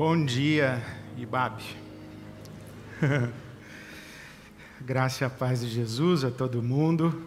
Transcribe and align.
Bom 0.00 0.24
dia, 0.24 0.82
Ibabe. 1.18 1.62
Graça 4.80 5.26
e 5.26 5.28
paz 5.28 5.60
de 5.60 5.68
Jesus 5.68 6.24
a 6.24 6.30
todo 6.30 6.62
mundo. 6.62 7.22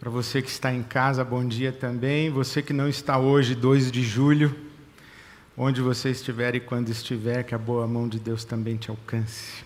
Para 0.00 0.10
você 0.10 0.42
que 0.42 0.50
está 0.50 0.74
em 0.74 0.82
casa, 0.82 1.24
bom 1.24 1.46
dia 1.46 1.70
também. 1.70 2.28
Você 2.28 2.60
que 2.60 2.72
não 2.72 2.88
está 2.88 3.18
hoje, 3.18 3.54
2 3.54 3.92
de 3.92 4.02
julho, 4.02 4.52
onde 5.56 5.80
você 5.80 6.10
estiver 6.10 6.56
e 6.56 6.60
quando 6.60 6.88
estiver, 6.88 7.44
que 7.44 7.54
a 7.54 7.58
boa 7.58 7.86
mão 7.86 8.08
de 8.08 8.18
Deus 8.18 8.44
também 8.44 8.76
te 8.76 8.90
alcance. 8.90 9.62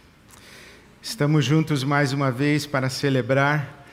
Estamos 1.00 1.42
juntos 1.42 1.82
mais 1.82 2.12
uma 2.12 2.30
vez 2.30 2.66
para 2.66 2.90
celebrar 2.90 3.86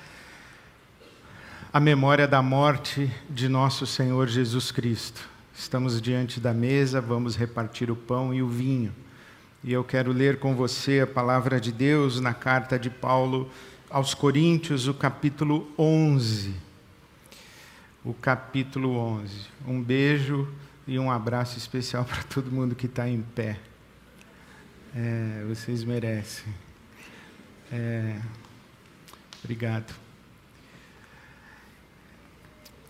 a 1.72 1.80
memória 1.80 2.28
da 2.28 2.42
morte 2.42 3.10
de 3.30 3.48
nosso 3.48 3.88
Senhor 3.88 4.28
Jesus 4.28 4.70
Cristo. 4.70 5.32
Estamos 5.56 6.02
diante 6.02 6.40
da 6.40 6.52
mesa, 6.52 7.00
vamos 7.00 7.36
repartir 7.36 7.92
o 7.92 7.96
pão 7.96 8.34
e 8.34 8.42
o 8.42 8.48
vinho. 8.48 8.94
E 9.64 9.72
eu 9.72 9.84
quero 9.84 10.12
ler 10.12 10.40
com 10.40 10.56
você 10.56 11.02
a 11.02 11.08
palavra 11.08 11.62
de 11.62 11.72
Deus 11.72 12.20
na 12.20 12.34
carta 12.34 12.78
de 12.78 12.90
Paulo 12.90 13.50
aos 13.88 14.16
Coríntios, 14.16 14.88
o 14.88 14.96
capítulo 14.96 15.72
11. 15.78 16.56
O 18.04 18.16
capítulo 18.16 18.98
11. 18.98 19.32
Um 19.68 19.82
beijo 19.82 20.52
e 20.88 20.98
um 20.98 21.12
abraço 21.12 21.58
especial 21.58 22.04
para 22.04 22.24
todo 22.24 22.52
mundo 22.52 22.74
que 22.74 22.88
está 22.88 23.08
em 23.08 23.22
pé. 23.22 23.60
É, 24.96 25.46
vocês 25.48 25.84
merecem. 25.84 26.52
É, 27.72 28.20
obrigado. 29.44 30.03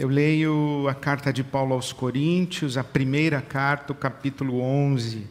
Eu 0.03 0.09
leio 0.09 0.85
a 0.89 0.93
carta 0.93 1.31
de 1.31 1.45
Paulo 1.45 1.73
aos 1.73 1.93
Coríntios, 1.93 2.77
a 2.77 2.83
primeira 2.83 3.39
carta, 3.39 3.93
o 3.93 3.95
capítulo 3.95 4.59
11, 4.59 5.25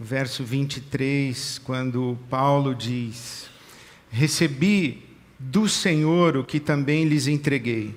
verso 0.00 0.42
23, 0.42 1.58
quando 1.58 2.18
Paulo 2.30 2.74
diz: 2.74 3.50
Recebi 4.10 5.04
do 5.38 5.68
Senhor 5.68 6.38
o 6.38 6.42
que 6.42 6.58
também 6.58 7.04
lhes 7.04 7.26
entreguei, 7.26 7.94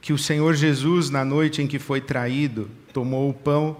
que 0.00 0.12
o 0.12 0.18
Senhor 0.18 0.56
Jesus, 0.56 1.08
na 1.08 1.24
noite 1.24 1.62
em 1.62 1.68
que 1.68 1.78
foi 1.78 2.00
traído, 2.00 2.68
tomou 2.92 3.30
o 3.30 3.34
pão 3.34 3.76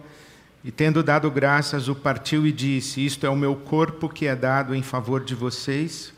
e, 0.63 0.71
tendo 0.71 1.03
dado 1.03 1.29
graças, 1.29 1.89
o 1.89 1.95
partiu 1.97 2.47
e 2.47 2.53
disse: 2.53 3.05
Isto 3.05 3.27
é 3.27 3.29
o 3.29 3.35
meu 3.35 3.57
corpo 3.57 4.09
que 4.09 4.29
é 4.29 4.37
dado 4.37 4.77
em 4.77 4.83
favor 4.85 5.25
de 5.25 5.35
vocês, 5.35 6.13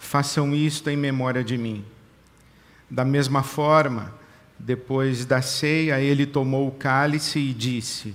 façam 0.00 0.54
isto 0.54 0.88
em 0.88 0.96
memória 0.96 1.44
de 1.44 1.58
mim. 1.58 1.84
Da 2.90 3.04
mesma 3.04 3.42
forma, 3.42 4.16
depois 4.58 5.24
da 5.24 5.40
ceia, 5.40 6.00
ele 6.00 6.26
tomou 6.26 6.66
o 6.66 6.72
cálice 6.72 7.38
e 7.38 7.54
disse: 7.54 8.14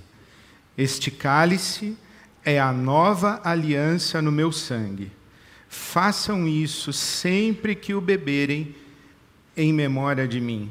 Este 0.78 1.10
cálice 1.10 1.98
é 2.44 2.60
a 2.60 2.74
nova 2.74 3.40
aliança 3.44 4.22
no 4.22 4.32
meu 4.32 4.52
sangue. 4.52 5.12
Façam 5.70 6.48
isso 6.48 6.92
sempre 6.92 7.74
que 7.74 7.94
o 7.94 8.02
beberem, 8.02 8.76
em 9.56 9.72
memória 9.72 10.28
de 10.28 10.42
mim. 10.42 10.70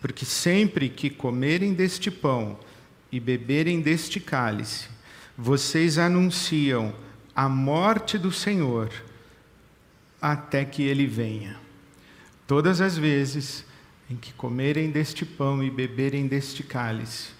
Porque 0.00 0.24
sempre 0.24 0.88
que 0.88 1.08
comerem 1.08 1.72
deste 1.72 2.10
pão 2.10 2.58
e 3.10 3.18
beberem 3.18 3.80
deste 3.80 4.20
cálice, 4.20 4.88
vocês 5.36 5.98
anunciam 5.98 6.94
a 7.34 7.48
morte 7.48 8.18
do 8.18 8.30
Senhor 8.30 8.90
até 10.20 10.64
que 10.64 10.82
ele 10.82 11.06
venha. 11.06 11.56
Todas 12.46 12.80
as 12.80 12.96
vezes 12.96 13.64
em 14.08 14.16
que 14.16 14.32
comerem 14.32 14.90
deste 14.90 15.24
pão 15.24 15.62
e 15.62 15.70
beberem 15.70 16.26
deste 16.26 16.62
cálice, 16.62 17.30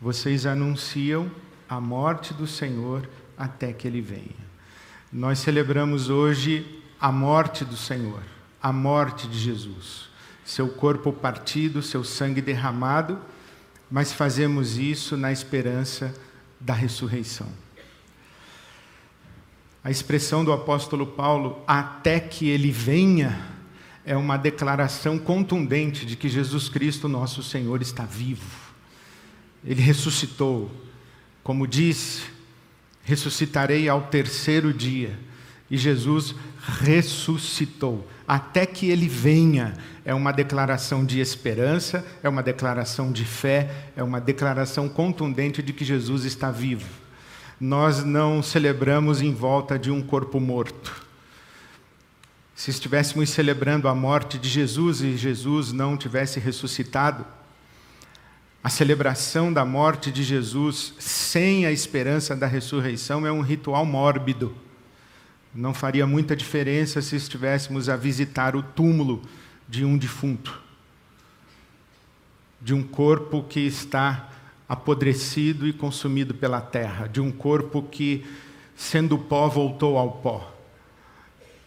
vocês 0.00 0.46
anunciam 0.46 1.30
a 1.68 1.80
morte 1.80 2.34
do 2.34 2.46
Senhor 2.46 3.08
até 3.36 3.72
que 3.72 3.86
ele 3.86 4.00
venha. 4.00 4.50
Nós 5.12 5.38
celebramos 5.38 6.10
hoje 6.10 6.82
a 7.00 7.10
morte 7.10 7.64
do 7.64 7.76
Senhor, 7.76 8.22
a 8.62 8.72
morte 8.72 9.26
de 9.26 9.38
Jesus, 9.38 10.08
seu 10.44 10.68
corpo 10.68 11.12
partido, 11.12 11.82
seu 11.82 12.04
sangue 12.04 12.40
derramado, 12.40 13.18
mas 13.90 14.12
fazemos 14.12 14.76
isso 14.76 15.16
na 15.16 15.32
esperança 15.32 16.14
da 16.60 16.74
ressurreição. 16.74 17.48
A 19.82 19.90
expressão 19.90 20.44
do 20.44 20.52
apóstolo 20.52 21.06
Paulo, 21.06 21.62
até 21.66 22.20
que 22.20 22.48
ele 22.48 22.70
venha, 22.70 23.49
é 24.04 24.16
uma 24.16 24.36
declaração 24.36 25.18
contundente 25.18 26.06
de 26.06 26.16
que 26.16 26.28
Jesus 26.28 26.68
Cristo, 26.68 27.08
nosso 27.08 27.42
Senhor, 27.42 27.82
está 27.82 28.04
vivo. 28.04 28.46
Ele 29.64 29.80
ressuscitou. 29.80 30.70
Como 31.42 31.66
disse, 31.66 32.22
ressuscitarei 33.02 33.88
ao 33.88 34.02
terceiro 34.02 34.72
dia. 34.72 35.18
E 35.70 35.76
Jesus 35.76 36.34
ressuscitou. 36.80 38.08
Até 38.26 38.64
que 38.64 38.90
ele 38.90 39.08
venha, 39.08 39.74
é 40.04 40.14
uma 40.14 40.32
declaração 40.32 41.04
de 41.04 41.20
esperança, 41.20 42.04
é 42.22 42.28
uma 42.28 42.42
declaração 42.42 43.12
de 43.12 43.24
fé, 43.24 43.90
é 43.96 44.02
uma 44.02 44.20
declaração 44.20 44.88
contundente 44.88 45.62
de 45.62 45.72
que 45.72 45.84
Jesus 45.84 46.24
está 46.24 46.50
vivo. 46.50 46.88
Nós 47.60 48.02
não 48.02 48.42
celebramos 48.42 49.20
em 49.20 49.34
volta 49.34 49.78
de 49.78 49.90
um 49.90 50.00
corpo 50.00 50.40
morto 50.40 51.09
se 52.60 52.70
estivéssemos 52.70 53.30
celebrando 53.30 53.88
a 53.88 53.94
morte 53.94 54.36
de 54.38 54.46
Jesus 54.46 55.00
e 55.00 55.16
Jesus 55.16 55.72
não 55.72 55.96
tivesse 55.96 56.38
ressuscitado, 56.38 57.24
a 58.62 58.68
celebração 58.68 59.50
da 59.50 59.64
morte 59.64 60.12
de 60.12 60.22
Jesus 60.22 60.92
sem 60.98 61.64
a 61.64 61.72
esperança 61.72 62.36
da 62.36 62.46
ressurreição 62.46 63.26
é 63.26 63.32
um 63.32 63.40
ritual 63.40 63.86
mórbido. 63.86 64.54
Não 65.54 65.72
faria 65.72 66.06
muita 66.06 66.36
diferença 66.36 67.00
se 67.00 67.16
estivéssemos 67.16 67.88
a 67.88 67.96
visitar 67.96 68.54
o 68.54 68.62
túmulo 68.62 69.22
de 69.66 69.82
um 69.82 69.96
defunto, 69.96 70.60
de 72.60 72.74
um 72.74 72.82
corpo 72.82 73.42
que 73.42 73.60
está 73.60 74.28
apodrecido 74.68 75.66
e 75.66 75.72
consumido 75.72 76.34
pela 76.34 76.60
terra, 76.60 77.06
de 77.06 77.22
um 77.22 77.32
corpo 77.32 77.82
que, 77.82 78.22
sendo 78.76 79.16
pó, 79.16 79.48
voltou 79.48 79.96
ao 79.96 80.12
pó. 80.12 80.59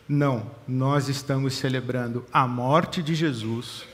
Não, 0.08 0.52
nós 0.68 1.08
estamos 1.08 1.53
celebrando 1.53 2.25
a 2.31 2.46
morte 2.46 3.02
de 3.02 3.16
Jesus 3.16 3.86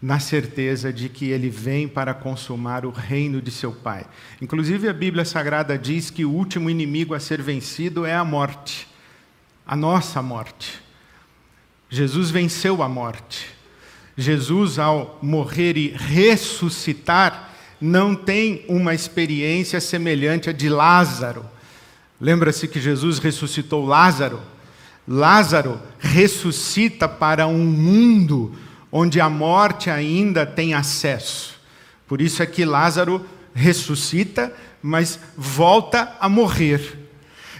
na 0.00 0.20
certeza 0.20 0.92
de 0.92 1.08
que 1.08 1.30
ele 1.30 1.50
vem 1.50 1.88
para 1.88 2.14
consumar 2.14 2.86
o 2.86 2.90
reino 2.90 3.42
de 3.42 3.50
seu 3.50 3.72
Pai. 3.72 4.06
Inclusive, 4.40 4.88
a 4.88 4.92
Bíblia 4.92 5.24
Sagrada 5.24 5.76
diz 5.76 6.10
que 6.10 6.24
o 6.24 6.30
último 6.30 6.70
inimigo 6.70 7.14
a 7.14 7.20
ser 7.20 7.42
vencido 7.42 8.06
é 8.06 8.14
a 8.14 8.24
morte, 8.24 8.86
a 9.66 9.74
nossa 9.74 10.22
morte. 10.22 10.80
Jesus 11.90 12.30
venceu 12.30 12.82
a 12.82 12.88
morte. 12.88 13.46
Jesus, 14.16 14.78
ao 14.78 15.18
morrer 15.22 15.76
e 15.76 15.88
ressuscitar, 15.88 17.54
não 17.80 18.14
tem 18.14 18.64
uma 18.68 18.94
experiência 18.94 19.80
semelhante 19.80 20.50
à 20.50 20.52
de 20.52 20.68
Lázaro. 20.68 21.44
Lembra-se 22.20 22.68
que 22.68 22.80
Jesus 22.80 23.18
ressuscitou 23.18 23.86
Lázaro? 23.86 24.40
Lázaro 25.08 25.80
ressuscita 25.98 27.08
para 27.08 27.46
um 27.46 27.64
mundo 27.64 28.54
onde 28.92 29.18
a 29.18 29.30
morte 29.30 29.88
ainda 29.88 30.44
tem 30.44 30.74
acesso. 30.74 31.58
Por 32.06 32.20
isso 32.20 32.42
é 32.42 32.46
que 32.46 32.62
Lázaro 32.66 33.24
ressuscita, 33.54 34.52
mas 34.82 35.18
volta 35.34 36.14
a 36.20 36.28
morrer. 36.28 37.06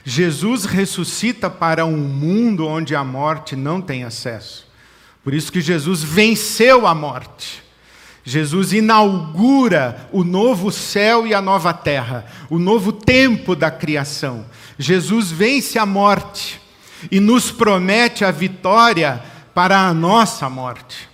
Jesus 0.04 0.66
ressuscita 0.66 1.48
para 1.48 1.86
um 1.86 1.96
mundo 1.96 2.66
onde 2.66 2.94
a 2.94 3.02
morte 3.02 3.56
não 3.56 3.80
tem 3.80 4.04
acesso. 4.04 4.66
Por 5.24 5.32
isso 5.32 5.50
que 5.50 5.62
Jesus 5.62 6.02
venceu 6.02 6.86
a 6.86 6.94
morte. 6.94 7.62
Jesus 8.24 8.74
inaugura 8.74 10.06
o 10.12 10.22
novo 10.22 10.70
céu 10.70 11.26
e 11.26 11.32
a 11.32 11.40
nova 11.40 11.72
terra, 11.72 12.26
o 12.50 12.58
novo 12.58 12.92
tempo 12.92 13.56
da 13.56 13.70
criação. 13.70 14.44
Jesus 14.78 15.30
vence 15.30 15.78
a 15.78 15.86
morte 15.86 16.60
e 17.10 17.20
nos 17.20 17.50
promete 17.50 18.24
a 18.24 18.30
vitória 18.30 19.22
para 19.54 19.86
a 19.86 19.94
nossa 19.94 20.48
morte. 20.48 21.08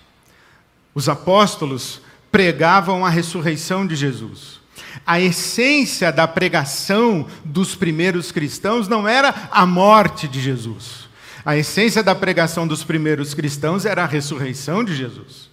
Os 0.94 1.08
apóstolos 1.08 2.00
pregavam 2.31 3.04
a 3.04 3.10
ressurreição 3.10 3.86
de 3.86 3.96
Jesus. 3.96 4.60
A 5.06 5.20
essência 5.20 6.12
da 6.12 6.26
pregação 6.26 7.26
dos 7.44 7.75
primeiros 7.75 8.31
cristãos 8.31 8.88
não 8.88 9.06
era 9.08 9.48
a 9.50 9.66
morte 9.66 10.28
de 10.28 10.40
Jesus. 10.40 11.08
A 11.44 11.56
essência 11.56 12.02
da 12.02 12.14
pregação 12.14 12.66
dos 12.66 12.82
primeiros 12.82 13.34
cristãos 13.34 13.84
era 13.84 14.04
a 14.04 14.06
ressurreição 14.06 14.82
de 14.82 14.94
Jesus. 14.94 15.50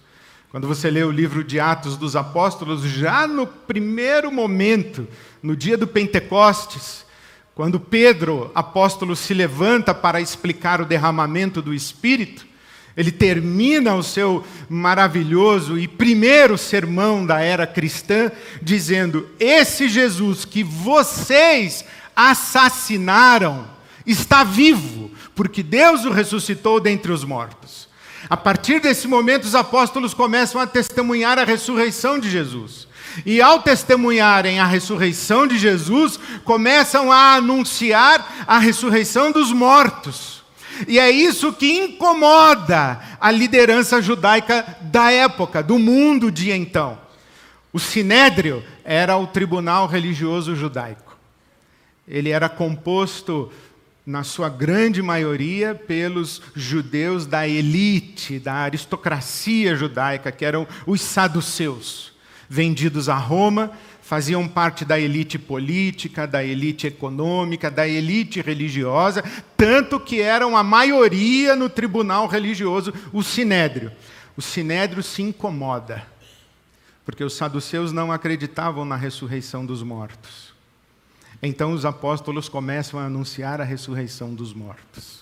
Quando 0.50 0.68
você 0.68 0.90
lê 0.90 1.02
o 1.02 1.10
livro 1.10 1.42
de 1.42 1.58
Atos 1.58 1.96
dos 1.96 2.14
Apóstolos, 2.14 2.82
já 2.82 3.26
no 3.26 3.46
primeiro 3.46 4.30
momento, 4.30 5.08
no 5.42 5.56
dia 5.56 5.78
do 5.78 5.86
Pentecostes, 5.86 7.04
quando 7.54 7.78
Pedro, 7.78 8.50
apóstolo, 8.54 9.14
se 9.14 9.34
levanta 9.34 9.92
para 9.94 10.20
explicar 10.20 10.80
o 10.80 10.86
derramamento 10.86 11.60
do 11.60 11.74
Espírito, 11.74 12.46
ele 12.96 13.10
termina 13.10 13.94
o 13.94 14.02
seu 14.02 14.44
maravilhoso 14.68 15.78
e 15.78 15.88
primeiro 15.88 16.58
sermão 16.58 17.24
da 17.24 17.40
era 17.40 17.66
cristã, 17.66 18.30
dizendo: 18.60 19.28
Esse 19.40 19.88
Jesus 19.88 20.44
que 20.44 20.62
vocês 20.62 21.84
assassinaram, 22.14 23.66
está 24.06 24.44
vivo, 24.44 25.10
porque 25.34 25.62
Deus 25.62 26.04
o 26.04 26.10
ressuscitou 26.10 26.80
dentre 26.80 27.12
os 27.12 27.24
mortos. 27.24 27.88
A 28.28 28.36
partir 28.36 28.80
desse 28.80 29.08
momento, 29.08 29.44
os 29.44 29.54
apóstolos 29.54 30.14
começam 30.14 30.60
a 30.60 30.66
testemunhar 30.66 31.38
a 31.38 31.44
ressurreição 31.44 32.18
de 32.18 32.30
Jesus. 32.30 32.86
E 33.24 33.40
ao 33.40 33.62
testemunharem 33.62 34.58
a 34.58 34.66
ressurreição 34.66 35.46
de 35.46 35.58
Jesus, 35.58 36.18
começam 36.44 37.10
a 37.10 37.34
anunciar 37.34 38.44
a 38.46 38.58
ressurreição 38.58 39.30
dos 39.32 39.52
mortos. 39.52 40.42
E 40.88 40.98
é 40.98 41.10
isso 41.10 41.52
que 41.52 41.70
incomoda 41.70 43.00
a 43.20 43.30
liderança 43.30 44.00
judaica 44.00 44.64
da 44.80 45.10
época, 45.10 45.62
do 45.62 45.78
mundo 45.78 46.30
de 46.30 46.50
então. 46.50 46.98
O 47.72 47.78
sinédrio 47.78 48.64
era 48.84 49.16
o 49.16 49.26
tribunal 49.26 49.86
religioso 49.86 50.54
judaico. 50.54 51.16
Ele 52.06 52.30
era 52.30 52.48
composto, 52.48 53.50
na 54.04 54.24
sua 54.24 54.48
grande 54.48 55.00
maioria, 55.00 55.74
pelos 55.74 56.42
judeus 56.54 57.24
da 57.24 57.46
elite, 57.46 58.38
da 58.38 58.54
aristocracia 58.54 59.76
judaica, 59.76 60.32
que 60.32 60.44
eram 60.44 60.66
os 60.86 61.00
saduceus, 61.00 62.11
vendidos 62.52 63.08
a 63.08 63.14
Roma, 63.14 63.72
faziam 64.02 64.46
parte 64.46 64.84
da 64.84 65.00
elite 65.00 65.38
política, 65.38 66.26
da 66.26 66.44
elite 66.44 66.86
econômica, 66.86 67.70
da 67.70 67.88
elite 67.88 68.42
religiosa, 68.42 69.24
tanto 69.56 69.98
que 69.98 70.20
eram 70.20 70.54
a 70.54 70.62
maioria 70.62 71.56
no 71.56 71.70
tribunal 71.70 72.26
religioso, 72.26 72.92
o 73.10 73.22
sinédrio. 73.22 73.90
O 74.36 74.42
sinédrio 74.42 75.02
se 75.02 75.22
incomoda 75.22 76.06
porque 77.06 77.24
os 77.24 77.34
saduceus 77.34 77.90
não 77.90 78.12
acreditavam 78.12 78.84
na 78.84 78.96
ressurreição 78.96 79.64
dos 79.64 79.82
mortos. 79.82 80.52
Então 81.42 81.72
os 81.72 81.86
apóstolos 81.86 82.50
começam 82.50 83.00
a 83.00 83.06
anunciar 83.06 83.62
a 83.62 83.64
ressurreição 83.64 84.34
dos 84.34 84.52
mortos. 84.52 85.21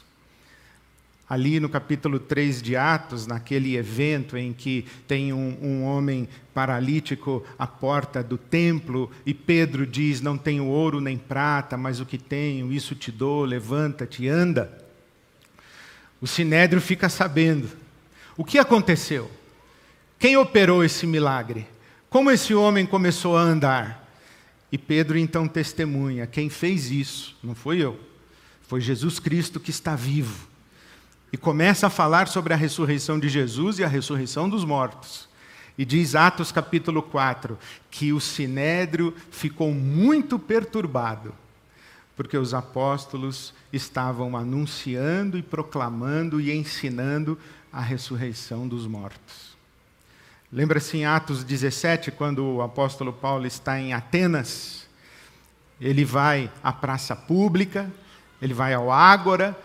Ali 1.31 1.61
no 1.61 1.69
capítulo 1.69 2.19
3 2.19 2.61
de 2.61 2.75
Atos, 2.75 3.25
naquele 3.25 3.77
evento 3.77 4.37
em 4.37 4.53
que 4.53 4.85
tem 5.07 5.33
um, 5.33 5.57
um, 5.63 5.85
homem 5.85 6.29
paralítico 6.53 7.45
à 7.57 7.69
porta 7.69 8.21
do 8.21 8.37
templo 8.37 9.09
e 9.25 9.33
Pedro 9.33 9.87
diz: 9.87 10.21
Não 10.21 10.37
tenho 10.37 10.67
ouro 10.67 11.01
nem 11.01 11.17
prata, 11.17 11.77
mas 11.77 12.01
o 12.01 12.05
que 12.05 12.19
tenho, 12.19 12.73
isso 12.73 12.97
te 12.97 13.13
dou, 13.13 13.45
levanta-te, 13.45 14.27
anda. 14.27 14.77
O 16.21 16.27
sinédrio 16.27 16.83
fica 16.83 17.09
sabendo. 17.09 17.71
O 18.37 18.45
que 18.45 18.59
aconteceu? 18.59 19.31
Quem 20.19 20.37
operou 20.37 20.83
esse 20.83 21.07
milagre? 21.07 21.65
Como 22.09 22.33
esse 22.33 22.57
homem 22.57 22.85
começou 22.85 23.37
a 23.37 23.43
andar? 23.43 24.11
E 24.73 24.77
Pedro 24.77 25.17
então 25.17 25.47
testemunha: 25.47 26.27
quem 26.27 26.51
fez 26.51 26.91
isso 26.91 27.37
não 27.41 27.55
foi 27.55 27.79
eu, 27.79 28.01
foi 28.63 28.81
Jesus 28.81 29.21
Cristo 29.21 29.61
que 29.61 29.71
está 29.71 29.95
vivo. 29.95 30.50
E 31.33 31.37
começa 31.37 31.87
a 31.87 31.91
falar 31.91 32.29
sobre 32.29 32.53
a 32.53 32.57
ressurreição 32.57 33.19
de 33.19 33.29
Jesus 33.29 33.79
e 33.79 33.85
a 33.85 33.89
ressurreição 33.89 34.49
dos 34.49 34.65
mortos. 34.65 35.29
E 35.79 35.85
diz 35.85 36.15
Atos 36.15 36.51
capítulo 36.51 37.03
4 37.03 37.59
que 37.91 38.13
o 38.13 38.21
sinédrio 38.21 39.15
ficou 39.31 39.73
muito 39.73 40.39
perturbado, 40.39 41.33
porque 42.17 42.37
os 42.37 42.53
apóstolos 42.53 43.55
estavam 43.73 44.37
anunciando 44.37 45.39
e 45.39 45.43
proclamando 45.43 46.41
e 46.41 46.53
ensinando 46.53 47.39
a 47.73 47.81
ressurreição 47.81 48.67
dos 48.67 48.87
mortos. 48.87 49.57
Lembra-se 50.53 50.99
em 50.99 51.07
Atos 51.07 51.45
17, 51.45 52.11
quando 52.11 52.45
o 52.45 52.61
apóstolo 52.61 53.13
Paulo 53.13 53.47
está 53.47 53.79
em 53.79 53.93
Atenas? 53.93 54.89
Ele 55.81 56.05
vai 56.05 56.51
à 56.63 56.73
praça 56.73 57.15
pública, 57.15 57.91
ele 58.43 58.53
vai 58.53 58.75
ao 58.75 58.91
Ágora 58.91 59.57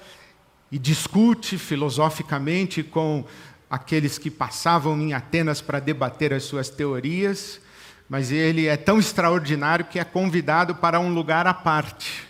e 0.76 0.78
discute 0.78 1.58
filosoficamente 1.58 2.84
com 2.84 3.24
aqueles 3.70 4.18
que 4.18 4.30
passavam 4.30 5.00
em 5.00 5.14
Atenas 5.14 5.62
para 5.62 5.80
debater 5.80 6.34
as 6.34 6.44
suas 6.44 6.70
teorias, 6.70 7.62
mas 8.10 8.30
ele 8.30 8.68
é 8.68 8.76
tão 8.76 9.00
extraordinário 9.00 9.86
que 9.86 10.00
é 10.00 10.04
convidado 10.04 10.76
para 10.76 11.00
um 11.00 11.14
lugar 11.14 11.48
à 11.48 11.54
parte, 11.54 12.28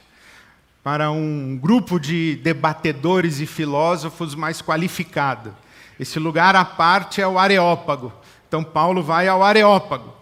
para 0.84 1.10
um 1.10 1.58
grupo 1.60 2.00
de 2.00 2.36
debatedores 2.36 3.40
e 3.40 3.48
filósofos 3.48 4.36
mais 4.36 4.62
qualificado. 4.62 5.52
Esse 6.00 6.20
lugar 6.20 6.56
à 6.56 6.64
parte 6.64 7.20
é 7.20 7.28
o 7.28 7.40
Areópago 7.40 8.14
então 8.48 8.64
Paulo 8.64 9.04
vai 9.04 9.28
ao 9.28 9.44
Areópago 9.44 10.14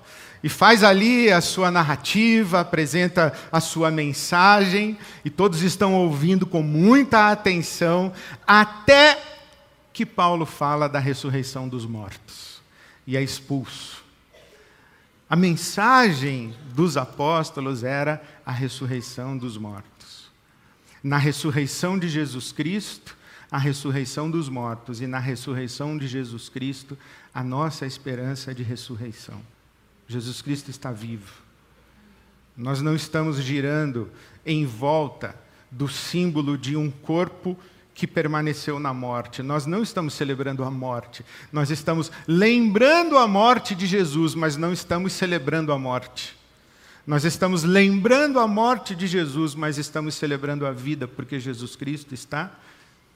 e 0.44 0.50
faz 0.50 0.84
ali 0.84 1.31
a 1.31 1.40
sua 1.40 1.72
narrativa, 1.72 2.60
apresenta 2.60 3.34
a 3.50 3.62
sua 3.62 3.90
mensagem, 3.90 4.98
e 5.24 5.30
todos 5.30 5.62
estão 5.62 5.94
ouvindo 5.94 6.45
com 6.45 6.62
muita 6.62 7.31
atenção, 7.31 8.12
até 8.45 9.18
que 9.94 10.06
Paulo 10.06 10.45
fala 10.45 10.90
da 10.90 11.00
ressurreição 11.00 11.69
dos 11.69 11.86
mortos 11.86 12.54
e 13.06 13.18
é 13.18 13.22
expulso. 13.22 14.04
A 15.30 15.36
mensagem 15.36 16.54
dos 16.74 16.98
apóstolos 16.98 17.84
era 17.84 18.22
a 18.46 18.51
ressurreição 18.51 19.38
dos 19.38 19.57
mortos. 19.57 20.31
Na 21.04 21.18
ressurreição 21.18 21.98
de 21.98 22.07
Jesus 22.07 22.51
Cristo, 22.51 23.18
a 23.51 23.57
ressurreição 23.57 24.30
dos 24.31 24.50
mortos, 24.50 25.01
e 25.01 25.07
na 25.07 25.19
ressurreição 25.19 25.98
de 25.98 26.07
Jesus 26.07 26.50
Cristo, 26.50 26.98
a 27.34 27.44
nossa 27.44 27.86
esperança 27.86 28.54
de 28.54 28.63
ressurreição. 28.63 29.42
Jesus 30.08 30.42
Cristo 30.42 30.70
está 30.70 30.92
vivo. 30.92 31.42
Nós 32.56 32.82
não 32.82 32.96
estamos 32.96 33.38
girando 33.38 34.12
em 34.46 34.66
volta 34.66 35.36
do 35.72 35.88
símbolo 35.88 36.58
de 36.58 36.76
um 36.76 36.92
corpo 36.92 37.58
que 37.94 38.08
permaneceu 38.08 38.80
na 38.80 38.94
morte. 38.94 39.44
Nós 39.44 39.66
não 39.66 39.84
estamos 39.84 40.14
celebrando 40.14 40.64
a 40.64 40.72
morte. 40.72 41.24
Nós 41.52 41.70
estamos 41.70 42.12
lembrando 42.28 43.18
a 43.18 43.28
morte 43.28 43.76
de 43.76 43.86
Jesus, 43.86 44.36
mas 44.36 44.58
não 44.58 44.74
estamos 44.74 45.14
celebrando 45.14 45.72
a 45.72 45.78
morte. 45.78 46.36
Nós 47.06 47.26
estamos 47.26 47.64
lembrando 47.64 48.40
a 48.40 48.48
morte 48.48 48.96
de 48.96 49.08
Jesus, 49.08 49.56
mas 49.56 49.78
estamos 49.78 50.16
celebrando 50.16 50.66
a 50.66 50.72
vida, 50.72 51.08
porque 51.08 51.40
Jesus 51.40 51.76
Cristo 51.76 52.14
está 52.14 52.52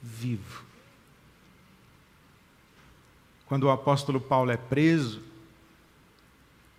vivo. 0.01 0.63
Quando 3.45 3.63
o 3.63 3.71
apóstolo 3.71 4.19
Paulo 4.19 4.51
é 4.51 4.57
preso, 4.57 5.21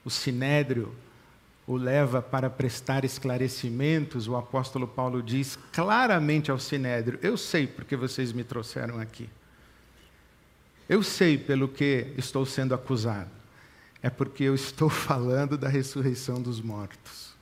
o 0.05 0.11
sinédrio 0.11 0.95
o 1.67 1.77
leva 1.77 2.23
para 2.23 2.49
prestar 2.49 3.05
esclarecimentos, 3.05 4.27
o 4.27 4.37
apóstolo 4.37 4.89
Paulo 4.89 5.23
diz 5.23 5.59
claramente 5.73 6.51
ao 6.51 6.59
sinédrio: 6.59 7.19
Eu 7.23 7.37
sei 7.37 7.67
porque 7.67 7.95
vocês 7.95 8.33
me 8.33 8.43
trouxeram 8.43 8.99
aqui. 8.99 9.29
Eu 10.89 11.03
sei 11.03 11.37
pelo 11.37 11.69
que 11.69 12.13
estou 12.17 12.47
sendo 12.47 12.75
acusado. 12.75 13.31
É 14.03 14.09
porque 14.09 14.45
eu 14.45 14.55
estou 14.55 14.89
falando 14.91 15.59
da 15.59 15.69
ressurreição 15.69 16.41
dos 16.41 16.61
mortos. 16.61 17.35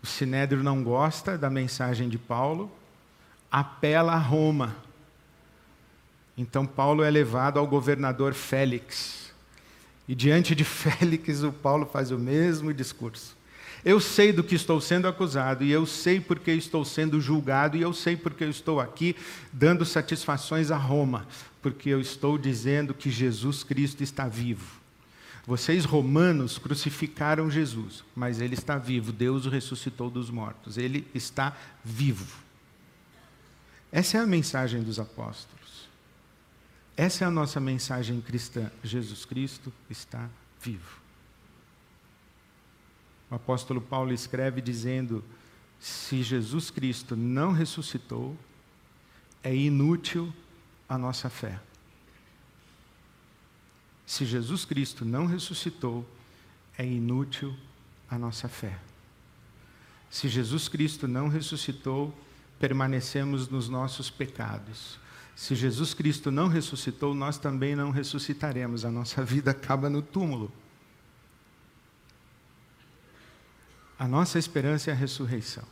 O 0.00 0.06
sinédrio 0.06 0.62
não 0.62 0.84
gosta 0.84 1.36
da 1.36 1.50
mensagem 1.50 2.08
de 2.08 2.18
Paulo, 2.18 2.70
apela 3.50 4.12
a 4.12 4.18
Roma 4.18 4.76
então 6.38 6.64
Paulo 6.64 7.02
é 7.02 7.10
levado 7.10 7.58
ao 7.58 7.66
governador 7.66 8.32
Félix. 8.32 9.27
E 10.08 10.14
diante 10.14 10.54
de 10.54 10.64
Félix, 10.64 11.42
o 11.42 11.52
Paulo 11.52 11.86
faz 11.86 12.10
o 12.10 12.18
mesmo 12.18 12.72
discurso. 12.72 13.36
Eu 13.84 14.00
sei 14.00 14.32
do 14.32 14.42
que 14.42 14.56
estou 14.56 14.80
sendo 14.80 15.06
acusado, 15.06 15.62
e 15.62 15.70
eu 15.70 15.86
sei 15.86 16.18
porque 16.18 16.50
estou 16.50 16.84
sendo 16.84 17.20
julgado, 17.20 17.76
e 17.76 17.82
eu 17.82 17.92
sei 17.92 18.16
porque 18.16 18.42
eu 18.42 18.50
estou 18.50 18.80
aqui 18.80 19.14
dando 19.52 19.84
satisfações 19.84 20.70
a 20.70 20.76
Roma, 20.76 21.28
porque 21.62 21.90
eu 21.90 22.00
estou 22.00 22.36
dizendo 22.36 22.92
que 22.92 23.10
Jesus 23.10 23.62
Cristo 23.62 24.02
está 24.02 24.26
vivo. 24.26 24.78
Vocês, 25.46 25.84
romanos, 25.84 26.58
crucificaram 26.58 27.50
Jesus, 27.50 28.04
mas 28.14 28.40
ele 28.40 28.52
está 28.52 28.76
vivo. 28.76 29.12
Deus 29.12 29.46
o 29.46 29.48
ressuscitou 29.48 30.10
dos 30.10 30.28
mortos. 30.28 30.76
Ele 30.76 31.06
está 31.14 31.56
vivo. 31.82 32.36
Essa 33.90 34.18
é 34.18 34.20
a 34.20 34.26
mensagem 34.26 34.82
dos 34.82 34.98
apóstolos. 34.98 35.67
Essa 36.98 37.22
é 37.24 37.28
a 37.28 37.30
nossa 37.30 37.60
mensagem 37.60 38.20
cristã. 38.20 38.72
Jesus 38.82 39.24
Cristo 39.24 39.72
está 39.88 40.28
vivo. 40.60 40.98
O 43.30 43.36
apóstolo 43.36 43.80
Paulo 43.80 44.12
escreve 44.12 44.60
dizendo: 44.60 45.22
se 45.78 46.24
Jesus 46.24 46.70
Cristo 46.70 47.14
não 47.14 47.52
ressuscitou, 47.52 48.36
é 49.44 49.54
inútil 49.54 50.34
a 50.88 50.98
nossa 50.98 51.30
fé. 51.30 51.60
Se 54.04 54.24
Jesus 54.24 54.64
Cristo 54.64 55.04
não 55.04 55.26
ressuscitou, 55.26 56.04
é 56.76 56.84
inútil 56.84 57.56
a 58.10 58.18
nossa 58.18 58.48
fé. 58.48 58.76
Se 60.10 60.28
Jesus 60.28 60.66
Cristo 60.66 61.06
não 61.06 61.28
ressuscitou, 61.28 62.12
permanecemos 62.58 63.46
nos 63.46 63.68
nossos 63.68 64.10
pecados. 64.10 64.98
Se 65.38 65.54
Jesus 65.54 65.94
Cristo 65.94 66.32
não 66.32 66.48
ressuscitou, 66.48 67.14
nós 67.14 67.38
também 67.38 67.76
não 67.76 67.92
ressuscitaremos. 67.92 68.84
A 68.84 68.90
nossa 68.90 69.24
vida 69.24 69.52
acaba 69.52 69.88
no 69.88 70.02
túmulo. 70.02 70.50
A 73.96 74.08
nossa 74.08 74.36
esperança 74.36 74.90
é 74.90 74.92
a 74.92 74.96
ressurreição. 74.96 75.62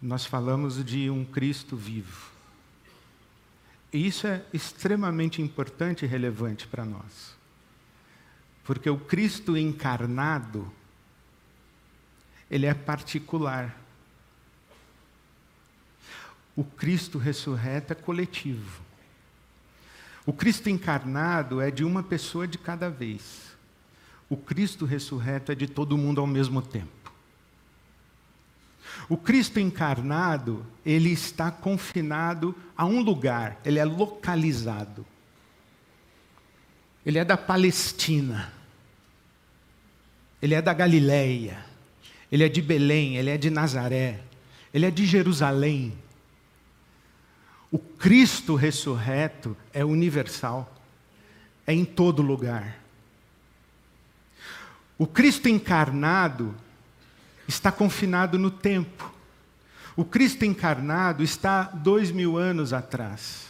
Nós 0.00 0.24
falamos 0.24 0.82
de 0.82 1.10
um 1.10 1.26
Cristo 1.26 1.76
vivo. 1.76 2.30
E 3.92 4.06
isso 4.06 4.26
é 4.26 4.42
extremamente 4.50 5.42
importante 5.42 6.06
e 6.06 6.08
relevante 6.08 6.66
para 6.66 6.86
nós. 6.86 7.36
Porque 8.64 8.88
o 8.88 8.96
Cristo 8.96 9.58
encarnado, 9.58 10.72
ele 12.50 12.64
é 12.64 12.72
particular. 12.72 13.78
O 16.54 16.64
Cristo 16.64 17.18
ressurreto 17.18 17.92
é 17.92 17.96
coletivo. 17.96 18.82
O 20.24 20.32
Cristo 20.32 20.68
encarnado 20.68 21.60
é 21.60 21.70
de 21.70 21.84
uma 21.84 22.02
pessoa 22.02 22.46
de 22.46 22.58
cada 22.58 22.88
vez. 22.88 23.52
O 24.28 24.36
Cristo 24.36 24.84
ressurreto 24.84 25.52
é 25.52 25.54
de 25.54 25.66
todo 25.66 25.98
mundo 25.98 26.20
ao 26.20 26.26
mesmo 26.26 26.62
tempo. 26.62 27.02
O 29.08 29.16
Cristo 29.16 29.58
encarnado, 29.58 30.64
ele 30.84 31.10
está 31.10 31.50
confinado 31.50 32.54
a 32.76 32.84
um 32.84 33.00
lugar, 33.00 33.58
ele 33.64 33.78
é 33.78 33.84
localizado. 33.84 35.04
Ele 37.04 37.18
é 37.18 37.24
da 37.24 37.36
Palestina. 37.36 38.52
Ele 40.40 40.54
é 40.54 40.62
da 40.62 40.72
Galileia. 40.72 41.64
Ele 42.30 42.44
é 42.44 42.48
de 42.48 42.62
Belém, 42.62 43.16
ele 43.16 43.30
é 43.30 43.36
de 43.36 43.50
Nazaré. 43.50 44.20
Ele 44.72 44.86
é 44.86 44.90
de 44.90 45.04
Jerusalém. 45.04 45.92
O 47.72 47.78
Cristo 47.78 48.54
ressurreto 48.54 49.56
é 49.72 49.82
universal. 49.82 50.70
É 51.66 51.72
em 51.72 51.86
todo 51.86 52.20
lugar. 52.20 52.78
O 54.98 55.06
Cristo 55.06 55.48
encarnado 55.48 56.54
está 57.48 57.72
confinado 57.72 58.38
no 58.38 58.50
tempo. 58.50 59.10
O 59.96 60.04
Cristo 60.04 60.44
encarnado 60.44 61.22
está 61.22 61.62
dois 61.62 62.10
mil 62.10 62.36
anos 62.36 62.74
atrás. 62.74 63.46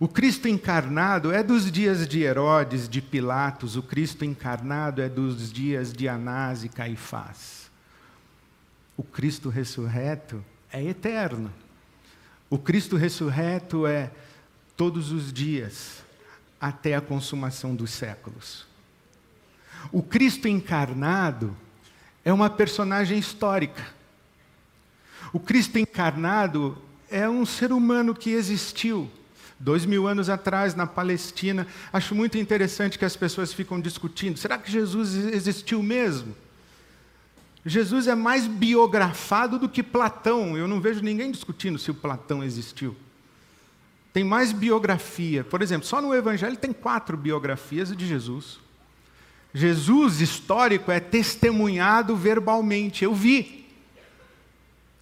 O 0.00 0.08
Cristo 0.08 0.48
encarnado 0.48 1.32
é 1.32 1.42
dos 1.42 1.70
dias 1.70 2.06
de 2.06 2.22
Herodes, 2.22 2.88
de 2.88 3.00
Pilatos, 3.00 3.76
o 3.76 3.82
Cristo 3.82 4.24
encarnado 4.24 5.02
é 5.02 5.08
dos 5.08 5.52
dias 5.52 5.92
de 5.92 6.08
Anás 6.08 6.62
e 6.62 6.68
Caifás. 6.68 7.68
O 8.96 9.02
Cristo 9.02 9.48
ressurreto 9.48 10.44
é 10.72 10.84
eterno. 10.84 11.52
O 12.50 12.58
Cristo 12.58 12.96
ressurreto 12.96 13.86
é 13.86 14.10
todos 14.76 15.12
os 15.12 15.32
dias, 15.32 16.02
até 16.60 16.94
a 16.94 17.00
consumação 17.00 17.74
dos 17.74 17.90
séculos. 17.90 18.66
O 19.92 20.02
Cristo 20.02 20.48
encarnado 20.48 21.56
é 22.24 22.32
uma 22.32 22.48
personagem 22.48 23.18
histórica. 23.18 23.86
O 25.32 25.38
Cristo 25.38 25.78
encarnado 25.78 26.78
é 27.10 27.28
um 27.28 27.44
ser 27.44 27.72
humano 27.72 28.14
que 28.14 28.30
existiu 28.30 29.10
dois 29.58 29.84
mil 29.84 30.06
anos 30.06 30.28
atrás 30.28 30.74
na 30.74 30.86
Palestina. 30.86 31.66
Acho 31.92 32.14
muito 32.14 32.38
interessante 32.38 32.98
que 32.98 33.04
as 33.04 33.16
pessoas 33.16 33.52
ficam 33.52 33.80
discutindo: 33.80 34.38
será 34.38 34.56
que 34.56 34.70
Jesus 34.70 35.14
existiu 35.14 35.82
mesmo? 35.82 36.34
Jesus 37.68 38.06
é 38.06 38.14
mais 38.14 38.46
biografado 38.46 39.58
do 39.58 39.68
que 39.68 39.82
Platão. 39.82 40.56
Eu 40.56 40.66
não 40.66 40.80
vejo 40.80 41.00
ninguém 41.00 41.30
discutindo 41.30 41.78
se 41.78 41.90
o 41.90 41.94
Platão 41.94 42.42
existiu. 42.42 42.96
Tem 44.12 44.24
mais 44.24 44.52
biografia. 44.52 45.44
Por 45.44 45.60
exemplo, 45.60 45.86
só 45.86 46.00
no 46.00 46.14
Evangelho 46.14 46.56
tem 46.56 46.72
quatro 46.72 47.16
biografias 47.16 47.94
de 47.94 48.06
Jesus. 48.06 48.58
Jesus 49.52 50.20
histórico 50.20 50.90
é 50.90 50.98
testemunhado 50.98 52.16
verbalmente. 52.16 53.04
Eu 53.04 53.14
vi. 53.14 53.66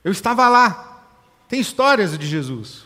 Eu 0.02 0.12
estava 0.12 0.48
lá. 0.48 1.04
Tem 1.48 1.60
histórias 1.60 2.18
de 2.18 2.26
Jesus. 2.26 2.84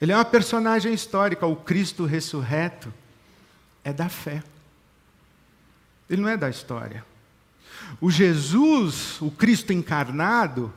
Ele 0.00 0.12
é 0.12 0.16
uma 0.16 0.24
personagem 0.24 0.94
histórica. 0.94 1.46
O 1.46 1.56
Cristo 1.56 2.04
ressurreto 2.04 2.92
é 3.82 3.92
da 3.92 4.08
fé. 4.08 4.42
Ele 6.08 6.22
não 6.22 6.28
é 6.28 6.36
da 6.36 6.48
história. 6.48 7.04
O 8.00 8.10
Jesus, 8.10 9.20
o 9.20 9.30
Cristo 9.30 9.72
encarnado, 9.72 10.72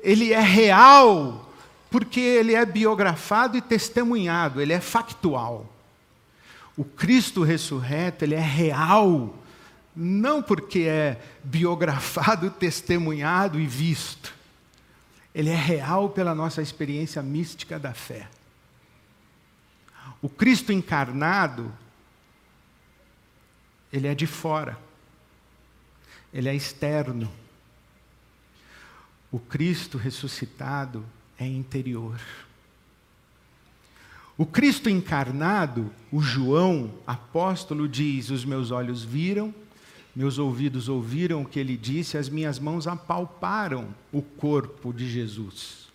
ele 0.00 0.32
é 0.32 0.40
real 0.40 1.48
porque 1.90 2.20
ele 2.20 2.54
é 2.54 2.64
biografado 2.66 3.56
e 3.56 3.62
testemunhado, 3.62 4.60
ele 4.60 4.72
é 4.72 4.80
factual. 4.80 5.72
O 6.76 6.84
Cristo 6.84 7.42
ressurreto, 7.42 8.24
ele 8.24 8.34
é 8.34 8.40
real, 8.40 9.34
não 9.96 10.42
porque 10.42 10.80
é 10.80 11.20
biografado, 11.42 12.50
testemunhado 12.52 13.58
e 13.58 13.66
visto. 13.66 14.34
Ele 15.34 15.50
é 15.50 15.56
real 15.56 16.10
pela 16.10 16.34
nossa 16.34 16.60
experiência 16.62 17.22
mística 17.22 17.78
da 17.78 17.94
fé. 17.94 18.28
O 20.20 20.28
Cristo 20.28 20.72
encarnado, 20.72 21.72
ele 23.92 24.08
é 24.08 24.14
de 24.14 24.26
fora. 24.26 24.78
Ele 26.32 26.48
é 26.48 26.54
externo. 26.54 27.30
O 29.30 29.38
Cristo 29.38 29.98
ressuscitado 29.98 31.04
é 31.38 31.46
interior. 31.46 32.20
O 34.36 34.46
Cristo 34.46 34.88
encarnado, 34.88 35.92
o 36.12 36.20
João, 36.20 36.94
apóstolo, 37.06 37.88
diz: 37.88 38.30
Os 38.30 38.44
meus 38.44 38.70
olhos 38.70 39.02
viram, 39.02 39.52
meus 40.14 40.38
ouvidos 40.38 40.88
ouviram 40.88 41.42
o 41.42 41.46
que 41.46 41.60
ele 41.60 41.76
disse, 41.76 42.16
as 42.16 42.28
minhas 42.28 42.58
mãos 42.58 42.86
apalparam 42.86 43.94
o 44.12 44.22
corpo 44.22 44.92
de 44.92 45.08
Jesus. 45.08 45.88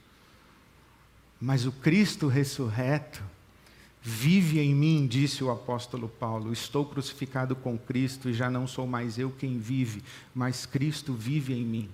Mas 1.42 1.66
o 1.66 1.72
Cristo 1.72 2.28
ressurreto 2.28 3.24
vive 4.06 4.60
em 4.60 4.76
mim, 4.76 5.08
disse 5.08 5.42
o 5.44 5.50
apóstolo 5.50 6.10
Paulo: 6.10 6.52
Estou 6.52 6.86
crucificado 6.86 7.56
com 7.56 7.78
Cristo 7.78 8.30
e 8.30 8.34
já 8.34 8.50
não 8.50 8.68
sou 8.68 8.86
mais 8.86 9.18
eu 9.18 9.32
quem 9.32 9.58
vive, 9.58 10.04
mas 10.36 10.66
Cristo 10.66 11.14
vive 11.14 11.54
em 11.54 11.64
mim. 11.64 11.90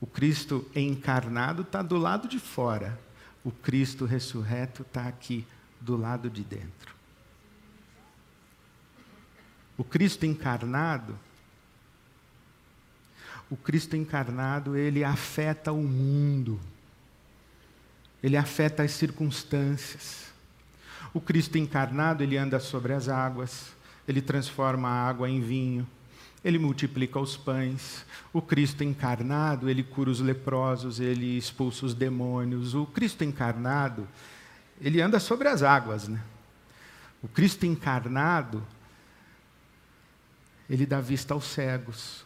O 0.00 0.06
Cristo 0.06 0.68
encarnado 0.74 1.62
está 1.62 1.82
do 1.82 1.96
lado 1.96 2.26
de 2.26 2.40
fora, 2.40 2.98
o 3.44 3.52
Cristo 3.52 4.04
ressurreto 4.04 4.82
está 4.82 5.06
aqui, 5.06 5.46
do 5.80 5.96
lado 5.96 6.28
de 6.28 6.42
dentro. 6.42 6.94
O 9.78 9.84
Cristo 9.84 10.26
encarnado, 10.26 11.18
o 13.48 13.56
Cristo 13.56 13.96
encarnado, 13.96 14.76
ele 14.76 15.04
afeta 15.04 15.70
o 15.72 15.82
mundo. 15.82 16.60
Ele 18.22 18.36
afeta 18.36 18.82
as 18.82 18.92
circunstâncias. 18.92 20.26
O 21.12 21.20
Cristo 21.20 21.58
encarnado, 21.58 22.22
ele 22.22 22.36
anda 22.36 22.60
sobre 22.60 22.92
as 22.92 23.08
águas, 23.08 23.72
ele 24.06 24.22
transforma 24.22 24.88
a 24.88 25.08
água 25.08 25.28
em 25.28 25.40
vinho, 25.40 25.86
ele 26.44 26.58
multiplica 26.58 27.18
os 27.18 27.36
pães. 27.36 28.04
O 28.32 28.40
Cristo 28.40 28.84
encarnado, 28.84 29.68
ele 29.68 29.82
cura 29.82 30.10
os 30.10 30.20
leprosos, 30.20 31.00
ele 31.00 31.36
expulsa 31.36 31.86
os 31.86 31.94
demônios. 31.94 32.74
O 32.74 32.86
Cristo 32.86 33.24
encarnado, 33.24 34.08
ele 34.80 35.00
anda 35.00 35.18
sobre 35.18 35.48
as 35.48 35.62
águas, 35.62 36.08
né? 36.08 36.22
O 37.22 37.28
Cristo 37.28 37.66
encarnado, 37.66 38.66
ele 40.68 40.86
dá 40.86 41.00
vista 41.00 41.34
aos 41.34 41.44
cegos. 41.44 42.24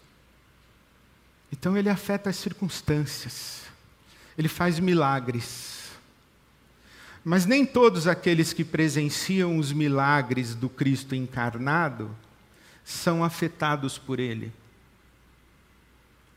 Então 1.50 1.76
ele 1.76 1.88
afeta 1.88 2.30
as 2.30 2.36
circunstâncias. 2.36 3.62
Ele 4.36 4.48
faz 4.48 4.78
milagres. 4.78 5.83
Mas 7.24 7.46
nem 7.46 7.64
todos 7.64 8.06
aqueles 8.06 8.52
que 8.52 8.62
presenciam 8.62 9.56
os 9.56 9.72
milagres 9.72 10.54
do 10.54 10.68
Cristo 10.68 11.14
encarnado 11.14 12.14
são 12.84 13.24
afetados 13.24 13.96
por 13.96 14.20
ele. 14.20 14.52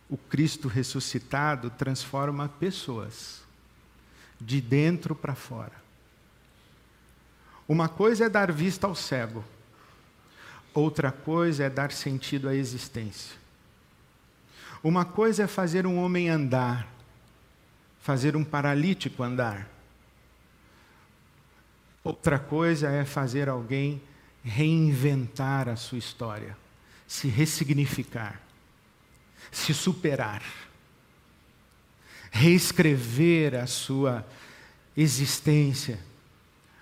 O 0.10 0.16
Cristo 0.16 0.70
ressuscitado 0.70 1.70
transforma 1.72 2.48
pessoas, 2.48 3.42
de 4.40 4.62
dentro 4.62 5.14
para 5.14 5.36
fora. 5.36 5.74
Uma 7.68 7.90
coisa 7.90 8.28
é 8.28 8.30
dar 8.30 8.50
vista 8.50 8.88
ao 8.88 8.96
cego, 8.96 9.44
outra 10.74 11.12
coisa 11.12 11.66
é 11.66 11.70
dar 11.70 11.92
sentido 11.92 12.48
à 12.48 12.56
existência. 12.56 13.36
Uma 14.82 15.04
coisa 15.04 15.44
é 15.44 15.48
fazer 15.48 15.86
um 15.86 15.98
homem 15.98 16.30
andar, 16.30 16.88
fazer 18.00 18.38
um 18.38 18.44
paralítico 18.46 19.22
andar. 19.22 19.77
Outra 22.08 22.40
coisa 22.40 22.88
é 22.88 23.04
fazer 23.04 23.50
alguém 23.50 24.02
reinventar 24.42 25.68
a 25.68 25.76
sua 25.76 25.98
história, 25.98 26.58
se 27.06 27.28
ressignificar, 27.28 28.42
se 29.52 29.74
superar, 29.74 30.42
reescrever 32.32 33.56
a 33.56 33.68
sua 33.68 34.26
existência 34.96 36.00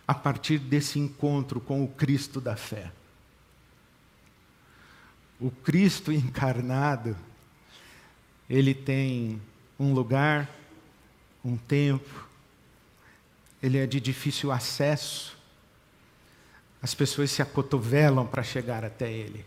a 0.08 0.14
partir 0.14 0.60
desse 0.60 1.00
encontro 1.00 1.60
com 1.60 1.84
o 1.84 1.88
Cristo 1.88 2.40
da 2.40 2.56
fé. 2.56 2.92
O 5.40 5.50
Cristo 5.50 6.12
encarnado, 6.12 7.18
ele 8.48 8.76
tem 8.76 9.42
um 9.80 9.92
lugar, 9.92 10.48
um 11.44 11.58
tempo, 11.58 12.25
ele 13.66 13.80
é 13.80 13.88
de 13.88 14.00
difícil 14.00 14.52
acesso. 14.52 15.36
As 16.82 16.94
pessoas 16.94 17.32
se 17.32 17.42
acotovelam 17.42 18.28
para 18.28 18.44
chegar 18.44 18.86
até 18.86 19.12
ele. 19.12 19.44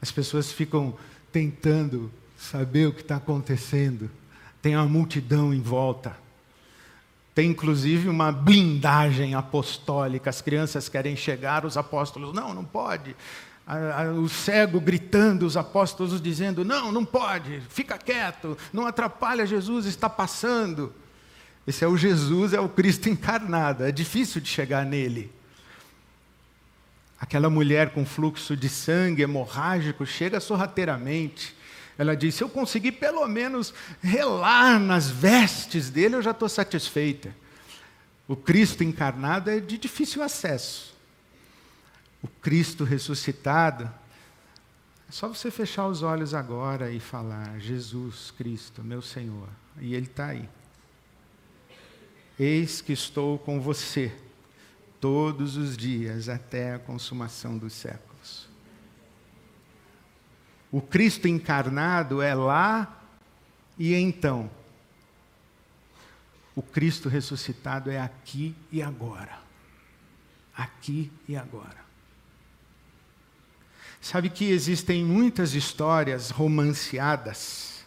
As 0.00 0.10
pessoas 0.10 0.50
ficam 0.50 0.96
tentando 1.30 2.10
saber 2.38 2.86
o 2.86 2.94
que 2.94 3.02
está 3.02 3.16
acontecendo. 3.16 4.10
Tem 4.62 4.74
uma 4.74 4.86
multidão 4.86 5.52
em 5.52 5.60
volta. 5.60 6.16
Tem 7.34 7.50
inclusive 7.50 8.08
uma 8.08 8.32
blindagem 8.32 9.34
apostólica. 9.34 10.30
As 10.30 10.40
crianças 10.40 10.88
querem 10.88 11.14
chegar, 11.14 11.66
os 11.66 11.76
apóstolos, 11.76 12.34
não, 12.34 12.54
não 12.54 12.64
pode. 12.64 13.14
O 14.18 14.28
cego 14.28 14.80
gritando, 14.80 15.44
os 15.44 15.56
apóstolos 15.56 16.20
dizendo: 16.20 16.64
Não, 16.64 16.90
não 16.90 17.04
pode, 17.04 17.60
fica 17.68 17.96
quieto, 17.96 18.58
não 18.72 18.86
atrapalha, 18.86 19.46
Jesus 19.46 19.86
está 19.86 20.10
passando. 20.10 20.92
Esse 21.66 21.84
é 21.84 21.88
o 21.88 21.96
Jesus, 21.96 22.52
é 22.52 22.60
o 22.60 22.68
Cristo 22.68 23.08
encarnado, 23.08 23.84
é 23.84 23.92
difícil 23.92 24.40
de 24.40 24.48
chegar 24.48 24.84
nele. 24.84 25.32
Aquela 27.20 27.48
mulher 27.48 27.90
com 27.90 28.04
fluxo 28.04 28.56
de 28.56 28.68
sangue 28.68 29.22
hemorrágico 29.22 30.04
chega 30.04 30.40
sorrateiramente. 30.40 31.54
Ela 31.96 32.16
diz: 32.16 32.34
Se 32.34 32.42
eu 32.42 32.48
conseguir 32.48 32.92
pelo 32.92 33.26
menos 33.28 33.72
relar 34.02 34.80
nas 34.80 35.08
vestes 35.08 35.88
dele, 35.88 36.16
eu 36.16 36.22
já 36.22 36.32
estou 36.32 36.48
satisfeita. 36.48 37.32
O 38.26 38.34
Cristo 38.34 38.82
encarnado 38.82 39.50
é 39.50 39.60
de 39.60 39.78
difícil 39.78 40.20
acesso. 40.20 40.92
O 42.20 42.26
Cristo 42.26 42.82
ressuscitado, 42.82 43.84
é 45.08 45.12
só 45.12 45.28
você 45.28 45.50
fechar 45.50 45.86
os 45.86 46.02
olhos 46.02 46.34
agora 46.34 46.90
e 46.90 46.98
falar: 46.98 47.56
Jesus 47.60 48.32
Cristo, 48.36 48.82
meu 48.82 49.00
Senhor. 49.00 49.48
E 49.80 49.94
Ele 49.94 50.06
está 50.06 50.26
aí. 50.26 50.48
Eis 52.38 52.80
que 52.80 52.92
estou 52.92 53.38
com 53.38 53.60
você 53.60 54.14
todos 55.00 55.56
os 55.56 55.76
dias 55.76 56.28
até 56.28 56.74
a 56.74 56.78
consumação 56.78 57.58
dos 57.58 57.72
séculos. 57.72 58.48
O 60.70 60.80
Cristo 60.80 61.28
encarnado 61.28 62.22
é 62.22 62.34
lá 62.34 63.04
e 63.78 63.94
então. 63.94 64.48
O 66.54 66.62
Cristo 66.62 67.08
ressuscitado 67.08 67.90
é 67.90 68.00
aqui 68.00 68.54
e 68.70 68.80
agora. 68.80 69.38
Aqui 70.54 71.10
e 71.28 71.36
agora. 71.36 71.82
Sabe 74.00 74.30
que 74.30 74.44
existem 74.46 75.04
muitas 75.04 75.54
histórias 75.54 76.30
romanceadas, 76.30 77.84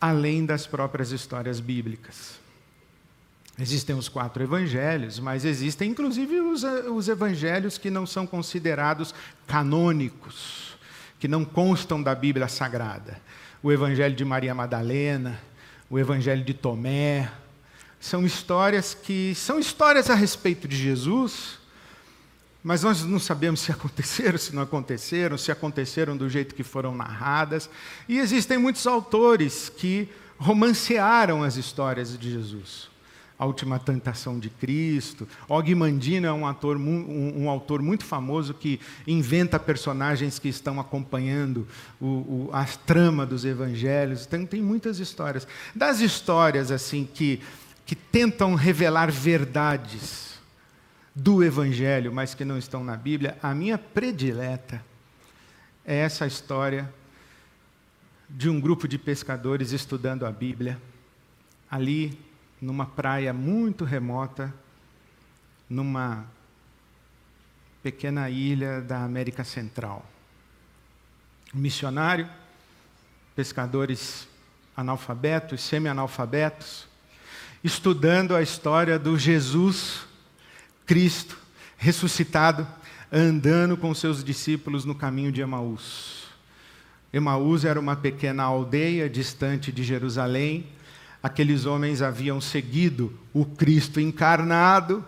além 0.00 0.44
das 0.44 0.66
próprias 0.66 1.12
histórias 1.12 1.60
bíblicas. 1.60 2.41
Existem 3.58 3.94
os 3.94 4.08
quatro 4.08 4.42
evangelhos, 4.42 5.18
mas 5.18 5.44
existem 5.44 5.90
inclusive 5.90 6.40
os, 6.40 6.62
os 6.62 7.08
evangelhos 7.08 7.76
que 7.76 7.90
não 7.90 8.06
são 8.06 8.26
considerados 8.26 9.14
canônicos, 9.46 10.76
que 11.18 11.28
não 11.28 11.44
constam 11.44 12.02
da 12.02 12.14
Bíblia 12.14 12.48
Sagrada. 12.48 13.20
O 13.62 13.70
evangelho 13.70 14.16
de 14.16 14.24
Maria 14.24 14.54
Madalena, 14.54 15.38
o 15.90 15.98
evangelho 15.98 16.42
de 16.42 16.54
Tomé, 16.54 17.30
são 18.00 18.24
histórias 18.24 18.94
que 18.94 19.34
são 19.34 19.60
histórias 19.60 20.08
a 20.08 20.14
respeito 20.14 20.66
de 20.66 20.76
Jesus, 20.76 21.58
mas 22.64 22.82
nós 22.82 23.04
não 23.04 23.18
sabemos 23.18 23.60
se 23.60 23.70
aconteceram, 23.70 24.38
se 24.38 24.54
não 24.54 24.62
aconteceram, 24.62 25.36
se 25.36 25.52
aconteceram 25.52 26.16
do 26.16 26.28
jeito 26.28 26.54
que 26.54 26.62
foram 26.62 26.94
narradas. 26.94 27.68
E 28.08 28.18
existem 28.18 28.56
muitos 28.56 28.86
autores 28.86 29.68
que 29.68 30.08
romancearam 30.38 31.42
as 31.42 31.56
histórias 31.56 32.18
de 32.18 32.30
Jesus. 32.30 32.91
A 33.42 33.44
Última 33.44 33.76
Tentação 33.76 34.38
de 34.38 34.48
Cristo. 34.48 35.26
Og 35.48 35.74
Mandino 35.74 36.28
é 36.28 36.32
um, 36.32 36.46
ator, 36.46 36.76
um, 36.76 37.42
um, 37.42 37.50
autor 37.50 37.82
muito 37.82 38.04
famoso 38.04 38.54
que 38.54 38.78
inventa 39.04 39.58
personagens 39.58 40.38
que 40.38 40.48
estão 40.48 40.78
acompanhando 40.78 41.66
o, 42.00 42.06
o, 42.06 42.50
a 42.52 42.64
trama 42.64 43.26
dos 43.26 43.44
evangelhos. 43.44 44.26
Tem, 44.26 44.46
tem 44.46 44.62
muitas 44.62 45.00
histórias. 45.00 45.44
Das 45.74 45.98
histórias 45.98 46.70
assim 46.70 47.04
que, 47.12 47.40
que 47.84 47.96
tentam 47.96 48.54
revelar 48.54 49.10
verdades 49.10 50.38
do 51.12 51.42
evangelho, 51.42 52.12
mas 52.12 52.34
que 52.34 52.44
não 52.44 52.56
estão 52.56 52.84
na 52.84 52.96
Bíblia, 52.96 53.36
a 53.42 53.52
minha 53.52 53.76
predileta 53.76 54.80
é 55.84 55.96
essa 55.96 56.28
história 56.28 56.88
de 58.30 58.48
um 58.48 58.60
grupo 58.60 58.86
de 58.86 58.98
pescadores 58.98 59.72
estudando 59.72 60.24
a 60.24 60.30
Bíblia. 60.30 60.80
Ali 61.68 62.16
numa 62.62 62.86
praia 62.86 63.32
muito 63.32 63.84
remota, 63.84 64.54
numa 65.68 66.24
pequena 67.82 68.30
ilha 68.30 68.80
da 68.80 69.02
América 69.02 69.42
Central. 69.42 70.06
Missionário, 71.52 72.30
pescadores 73.34 74.28
analfabetos, 74.76 75.60
semi-analfabetos, 75.60 76.86
estudando 77.64 78.36
a 78.36 78.40
história 78.40 78.96
do 78.96 79.18
Jesus 79.18 80.06
Cristo 80.86 81.36
ressuscitado, 81.76 82.64
andando 83.10 83.76
com 83.76 83.92
seus 83.92 84.22
discípulos 84.22 84.84
no 84.84 84.94
caminho 84.94 85.32
de 85.32 85.40
Emaús. 85.40 86.28
Emaús 87.12 87.64
era 87.64 87.78
uma 87.80 87.96
pequena 87.96 88.44
aldeia 88.44 89.10
distante 89.10 89.72
de 89.72 89.82
Jerusalém, 89.82 90.64
aqueles 91.22 91.66
homens 91.66 92.02
haviam 92.02 92.40
seguido 92.40 93.12
o 93.32 93.44
Cristo 93.44 94.00
encarnado. 94.00 95.04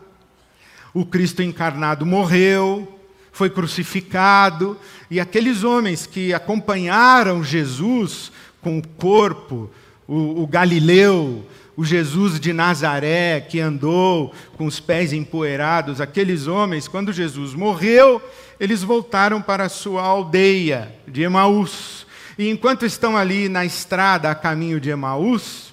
O 0.92 1.04
Cristo 1.04 1.42
encarnado 1.42 2.06
morreu, 2.06 3.00
foi 3.32 3.50
crucificado, 3.50 4.78
e 5.10 5.18
aqueles 5.18 5.64
homens 5.64 6.06
que 6.06 6.32
acompanharam 6.32 7.42
Jesus 7.42 8.30
com 8.62 8.78
o 8.78 8.86
corpo, 8.86 9.68
o, 10.06 10.42
o 10.42 10.46
Galileu, 10.46 11.44
o 11.76 11.84
Jesus 11.84 12.38
de 12.38 12.52
Nazaré 12.52 13.40
que 13.40 13.58
andou 13.58 14.32
com 14.56 14.66
os 14.66 14.78
pés 14.78 15.12
empoeirados, 15.12 16.00
aqueles 16.00 16.46
homens, 16.46 16.86
quando 16.86 17.12
Jesus 17.12 17.54
morreu, 17.54 18.22
eles 18.60 18.82
voltaram 18.82 19.42
para 19.42 19.64
a 19.64 19.68
sua 19.68 20.02
aldeia 20.02 20.94
de 21.06 21.22
Emaús. 21.22 22.06
E 22.38 22.48
enquanto 22.48 22.86
estão 22.86 23.16
ali 23.16 23.48
na 23.48 23.64
estrada 23.64 24.30
a 24.30 24.34
caminho 24.34 24.80
de 24.80 24.90
Emaús, 24.90 25.63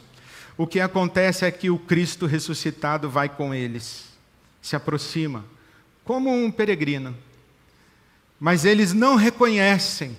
o 0.62 0.68
que 0.68 0.80
acontece 0.80 1.44
é 1.44 1.50
que 1.50 1.72
o 1.72 1.80
Cristo 1.80 2.28
ressuscitado 2.28 3.10
vai 3.10 3.28
com 3.28 3.52
eles, 3.52 4.06
se 4.62 4.76
aproxima, 4.76 5.44
como 6.06 6.32
um 6.32 6.52
peregrino. 6.52 7.18
Mas 8.40 8.64
eles 8.64 8.94
não 8.94 9.16
reconhecem 9.16 10.16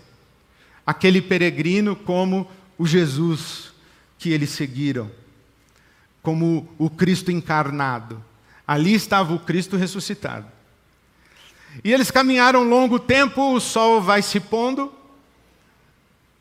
aquele 0.85 1.23
peregrino 1.23 1.95
como 1.95 2.51
o 2.77 2.85
Jesus 2.85 3.73
que 4.19 4.33
eles 4.33 4.51
seguiram, 4.51 5.09
como 6.21 6.69
o 6.77 6.91
Cristo 6.91 7.31
encarnado. 7.31 8.21
Ali 8.67 8.95
estava 8.95 9.33
o 9.33 9.39
Cristo 9.39 9.77
ressuscitado. 9.77 10.49
E 11.85 11.93
eles 11.93 12.11
caminharam 12.11 12.65
longo 12.65 12.99
tempo, 12.99 13.55
o 13.55 13.61
sol 13.61 14.03
vai 14.03 14.23
se 14.23 14.41
pondo, 14.41 14.93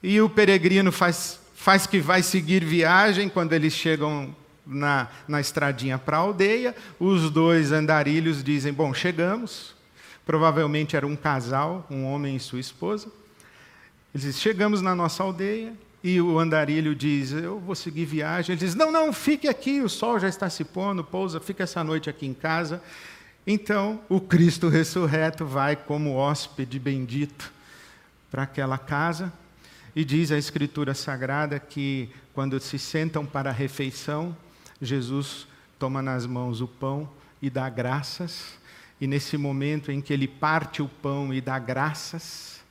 e 0.02 0.20
o 0.20 0.28
peregrino 0.28 0.92
faz 0.92 1.41
faz 1.62 1.86
que 1.86 2.00
vai 2.00 2.24
seguir 2.24 2.66
viagem 2.66 3.30
quando 3.30 3.54
eles 3.54 3.72
chegam 3.74 4.36
na, 4.66 5.08
na 5.28 5.40
estradinha 5.40 5.96
para 5.96 6.18
a 6.18 6.20
aldeia. 6.20 6.76
Os 7.00 7.30
dois 7.30 7.72
andarilhos 7.72 8.44
dizem: 8.44 8.74
Bom, 8.74 8.92
chegamos. 8.96 9.76
Provavelmente 10.26 10.96
era 10.96 11.06
um 11.06 11.16
casal, 11.16 11.86
um 11.90 12.06
homem 12.06 12.36
e 12.36 12.40
sua 12.40 12.60
esposa. 12.60 13.12
Eles 14.12 14.26
dizem: 14.26 14.42
Chegamos 14.42 14.82
na 14.82 14.96
nossa 14.96 15.22
aldeia. 15.22 15.74
E 16.04 16.20
o 16.20 16.40
andarilho 16.40 16.96
diz: 16.96 17.32
Eu 17.32 17.60
vou 17.60 17.76
seguir 17.76 18.06
viagem. 18.06 18.54
Ele 18.54 18.66
diz: 18.66 18.74
Não, 18.74 18.92
não, 18.92 19.14
fique 19.14 19.48
aqui, 19.48 19.82
o 19.82 19.90
sol 19.90 20.20
já 20.20 20.28
está 20.28 20.50
se 20.50 20.64
pondo, 20.64 21.04
pousa, 21.04 21.40
fica 21.40 21.62
essa 21.62 21.84
noite 21.84 22.10
aqui 22.10 22.26
em 22.26 22.34
casa. 22.34 22.82
Então, 23.46 24.02
o 24.10 24.20
Cristo 24.20 24.68
ressurreto 24.68 25.46
vai 25.46 25.76
como 25.76 26.16
hóspede 26.16 26.80
bendito 26.80 27.54
para 28.32 28.44
aquela 28.44 28.80
casa. 28.80 29.32
E 29.96 30.06
diz 30.06 30.32
a 30.32 30.38
Escritura 30.38 30.94
Sagrada 30.94 31.60
que 31.60 32.10
quando 32.34 32.60
se 32.60 32.80
sentam 32.80 33.26
para 33.26 33.50
a 33.50 33.54
refeição, 33.54 34.36
Jesus 34.82 35.48
toma 35.78 36.02
nas 36.02 36.26
mãos 36.26 36.62
o 36.62 36.68
pão 36.68 37.10
e 37.42 37.50
dá 37.50 37.70
graças. 37.70 38.58
E 39.02 39.08
nesse 39.08 39.36
momento 39.36 39.92
em 39.92 40.00
que 40.00 40.14
ele 40.14 40.28
parte 40.28 40.82
o 40.82 40.88
pão 40.88 41.34
e 41.34 41.42
dá 41.42 41.60
graças, 41.60 42.62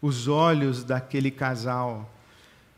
os 0.00 0.26
olhos 0.26 0.82
daquele 0.82 1.30
casal 1.30 2.12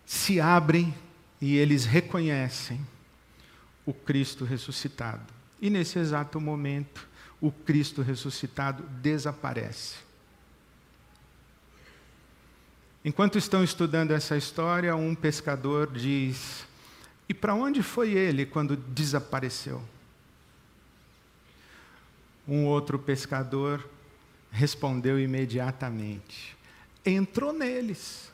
se 0.04 0.38
abrem 0.38 0.94
e 1.40 1.56
eles 1.56 1.86
reconhecem 1.86 2.80
o 3.86 3.94
Cristo 3.94 4.44
ressuscitado. 4.44 5.32
E 5.62 5.70
nesse 5.70 5.98
exato 5.98 6.38
momento, 6.38 7.08
o 7.40 7.50
Cristo 7.50 8.02
ressuscitado 8.02 8.82
desaparece. 9.00 9.96
Enquanto 13.04 13.36
estão 13.36 13.62
estudando 13.62 14.12
essa 14.12 14.36
história, 14.36 14.96
um 14.96 15.14
pescador 15.14 15.92
diz: 15.92 16.66
E 17.28 17.34
para 17.34 17.54
onde 17.54 17.82
foi 17.82 18.12
ele 18.12 18.46
quando 18.46 18.76
desapareceu? 18.76 19.82
Um 22.48 22.64
outro 22.64 22.98
pescador 22.98 23.86
respondeu 24.50 25.20
imediatamente: 25.20 26.56
Entrou 27.04 27.52
neles. 27.52 28.32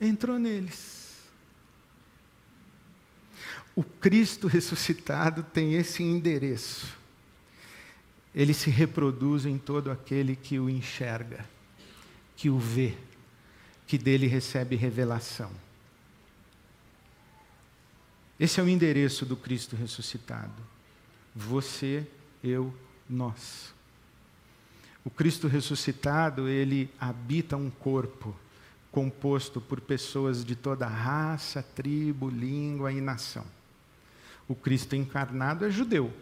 Entrou 0.00 0.38
neles. 0.38 1.04
O 3.76 3.82
Cristo 3.82 4.46
ressuscitado 4.46 5.42
tem 5.42 5.74
esse 5.74 6.02
endereço. 6.02 6.96
Ele 8.34 8.52
se 8.52 8.70
reproduz 8.70 9.46
em 9.46 9.58
todo 9.58 9.90
aquele 9.90 10.34
que 10.34 10.58
o 10.58 10.68
enxerga, 10.68 11.44
que 12.36 12.50
o 12.50 12.58
vê, 12.58 12.94
que 13.86 13.96
dele 13.96 14.26
recebe 14.26 14.76
revelação. 14.76 15.50
Esse 18.38 18.60
é 18.60 18.62
o 18.62 18.68
endereço 18.68 19.24
do 19.24 19.36
Cristo 19.36 19.76
ressuscitado. 19.76 20.62
Você, 21.34 22.06
eu, 22.42 22.74
nós. 23.08 23.72
O 25.04 25.10
Cristo 25.10 25.46
ressuscitado, 25.46 26.48
ele 26.48 26.90
habita 26.98 27.56
um 27.56 27.70
corpo 27.70 28.34
composto 28.90 29.60
por 29.60 29.80
pessoas 29.80 30.44
de 30.44 30.56
toda 30.56 30.86
raça, 30.86 31.62
tribo, 31.62 32.28
língua 32.28 32.92
e 32.92 33.00
nação. 33.00 33.44
O 34.48 34.54
Cristo 34.54 34.96
encarnado 34.96 35.64
é 35.64 35.70
judeu. 35.70 36.12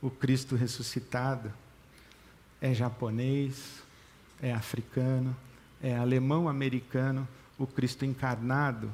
O 0.00 0.10
Cristo 0.10 0.54
ressuscitado 0.54 1.52
é 2.60 2.74
japonês, 2.74 3.83
é 4.44 4.52
africano, 4.52 5.34
é 5.82 5.96
alemão-americano. 5.96 7.26
O 7.58 7.66
Cristo 7.66 8.04
encarnado 8.04 8.92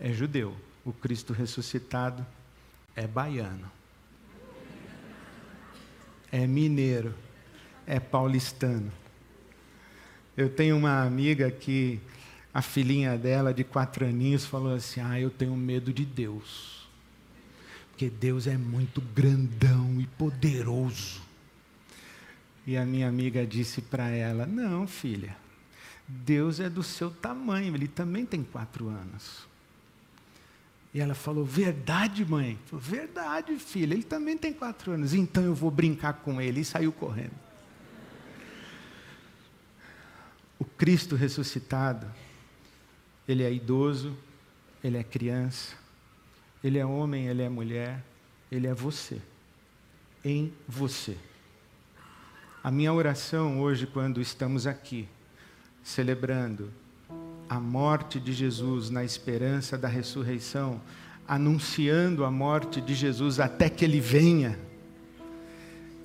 é 0.00 0.10
judeu. 0.14 0.56
O 0.82 0.94
Cristo 0.94 1.34
ressuscitado 1.34 2.24
é 2.96 3.06
baiano. 3.06 3.70
É 6.32 6.46
mineiro. 6.46 7.14
É 7.86 8.00
paulistano. 8.00 8.90
Eu 10.34 10.48
tenho 10.48 10.76
uma 10.76 11.02
amiga 11.02 11.50
que 11.50 12.00
a 12.54 12.62
filhinha 12.62 13.18
dela, 13.18 13.52
de 13.52 13.62
quatro 13.62 14.06
aninhos, 14.06 14.46
falou 14.46 14.74
assim: 14.74 15.00
Ah, 15.00 15.20
eu 15.20 15.28
tenho 15.28 15.54
medo 15.54 15.92
de 15.92 16.06
Deus. 16.06 16.88
Porque 17.90 18.08
Deus 18.08 18.46
é 18.46 18.56
muito 18.56 19.02
grandão 19.02 20.00
e 20.00 20.06
poderoso. 20.06 21.27
E 22.68 22.76
a 22.76 22.84
minha 22.84 23.08
amiga 23.08 23.46
disse 23.46 23.80
para 23.80 24.10
ela: 24.10 24.44
Não, 24.44 24.86
filha, 24.86 25.34
Deus 26.06 26.60
é 26.60 26.68
do 26.68 26.82
seu 26.82 27.10
tamanho, 27.10 27.74
ele 27.74 27.88
também 27.88 28.26
tem 28.26 28.44
quatro 28.44 28.88
anos. 28.88 29.48
E 30.92 31.00
ela 31.00 31.14
falou: 31.14 31.46
Verdade, 31.46 32.26
mãe? 32.26 32.58
Falei, 32.66 32.84
Verdade, 32.84 33.56
filha, 33.56 33.94
ele 33.94 34.02
também 34.02 34.36
tem 34.36 34.52
quatro 34.52 34.92
anos, 34.92 35.14
então 35.14 35.42
eu 35.44 35.54
vou 35.54 35.70
brincar 35.70 36.12
com 36.12 36.42
ele. 36.42 36.60
E 36.60 36.64
saiu 36.64 36.92
correndo. 36.92 37.32
O 40.58 40.64
Cristo 40.66 41.16
ressuscitado 41.16 42.06
ele 43.26 43.44
é 43.44 43.50
idoso, 43.50 44.14
ele 44.84 44.98
é 44.98 45.02
criança, 45.02 45.74
ele 46.62 46.78
é 46.78 46.84
homem, 46.84 47.28
ele 47.28 47.40
é 47.40 47.48
mulher, 47.48 48.04
ele 48.52 48.66
é 48.66 48.74
você. 48.74 49.22
Em 50.22 50.52
você. 50.68 51.16
A 52.68 52.70
minha 52.70 52.92
oração 52.92 53.62
hoje, 53.62 53.86
quando 53.86 54.20
estamos 54.20 54.66
aqui, 54.66 55.08
celebrando 55.82 56.70
a 57.48 57.58
morte 57.58 58.20
de 58.20 58.30
Jesus 58.30 58.90
na 58.90 59.02
esperança 59.02 59.78
da 59.78 59.88
ressurreição, 59.88 60.78
anunciando 61.26 62.26
a 62.26 62.30
morte 62.30 62.78
de 62.82 62.94
Jesus 62.94 63.40
até 63.40 63.70
que 63.70 63.86
ele 63.86 64.02
venha, 64.02 64.58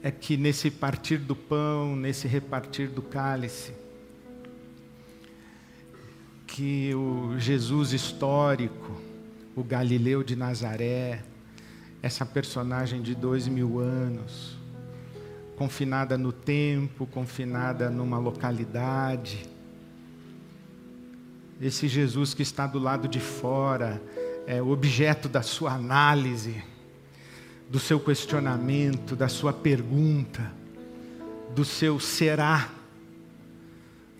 é 0.02 0.10
que 0.10 0.38
nesse 0.38 0.71
partir 0.71 1.17
do 1.17 1.36
pão, 1.36 1.97
nesse 1.97 2.30
repartir 2.30 2.88
do 2.88 3.02
cálice, 3.02 3.73
que 6.47 6.95
o 6.95 7.38
Jesus 7.38 7.91
histórico, 7.91 9.02
o 9.54 9.65
Galileu 9.65 10.23
de 10.23 10.38
Nazaré, 10.38 11.26
essa 12.02 12.26
personagem 12.26 13.02
de 13.02 13.13
dois 13.13 13.49
mil 13.49 13.80
anos, 13.80 14.62
confinada 15.56 16.18
no 16.18 16.32
tempo, 16.32 17.06
confinada 17.06 17.89
numa 17.89 18.18
localidade, 18.18 19.48
esse 21.62 21.88
Jesus 21.88 22.34
que 22.34 22.42
está 22.42 22.68
do 22.68 22.80
lado 22.80 23.08
de 23.08 23.20
fora, 23.20 24.02
é 24.46 24.62
objeto 24.62 25.30
da 25.30 25.42
sua 25.42 25.74
análise, 25.74 26.62
do 27.70 27.80
seu 27.80 28.00
questionamento, 28.00 29.16
da 29.16 29.30
sua 29.30 29.54
pergunta, 29.54 30.52
do 31.56 31.63
seu 31.63 32.00
será. 32.00 32.70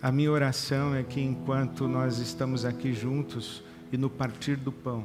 A 0.00 0.10
minha 0.10 0.30
oração 0.30 0.94
é 0.94 1.02
que 1.02 1.20
enquanto 1.20 1.86
nós 1.86 2.18
estamos 2.18 2.64
aqui 2.64 2.94
juntos 2.94 3.62
e 3.92 3.98
no 3.98 4.08
partir 4.08 4.56
do 4.56 4.72
pão, 4.72 5.04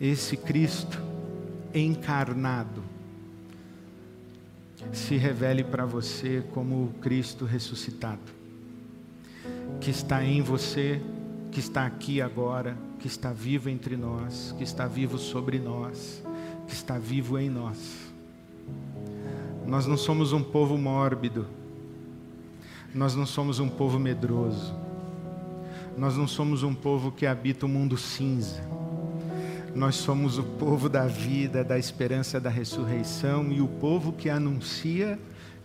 esse 0.00 0.36
Cristo 0.36 1.00
encarnado 1.74 2.93
se 4.92 5.16
revele 5.16 5.64
para 5.64 5.84
você 5.84 6.42
como 6.52 6.84
o 6.84 6.92
Cristo 7.00 7.44
ressuscitado, 7.44 8.20
que 9.80 9.90
está 9.90 10.24
em 10.24 10.42
você, 10.42 11.00
que 11.50 11.60
está 11.60 11.86
aqui 11.86 12.20
agora, 12.20 12.76
que 12.98 13.06
está 13.06 13.32
vivo 13.32 13.68
entre 13.68 13.96
nós, 13.96 14.54
que 14.56 14.64
está 14.64 14.86
vivo 14.86 15.18
sobre 15.18 15.58
nós, 15.58 16.22
que 16.66 16.74
está 16.74 16.98
vivo 16.98 17.38
em 17.38 17.50
nós. 17.50 18.12
Nós 19.66 19.86
não 19.86 19.96
somos 19.96 20.32
um 20.32 20.42
povo 20.42 20.76
mórbido, 20.76 21.46
nós 22.94 23.14
não 23.14 23.26
somos 23.26 23.58
um 23.58 23.68
povo 23.68 23.98
medroso. 23.98 24.84
Nós 25.96 26.16
não 26.16 26.26
somos 26.26 26.64
um 26.64 26.74
povo 26.74 27.12
que 27.12 27.24
habita 27.24 27.66
o 27.66 27.68
um 27.68 27.72
mundo 27.72 27.96
cinza. 27.96 28.60
Nós 29.74 29.96
somos 29.96 30.38
o 30.38 30.42
povo 30.42 30.88
da 30.88 31.06
vida, 31.06 31.64
da 31.64 31.78
esperança 31.78 32.40
da 32.40 32.50
ressurreição 32.50 33.50
e 33.50 33.60
o 33.60 33.66
povo 33.66 34.12
que 34.12 34.30
anuncia 34.30 35.18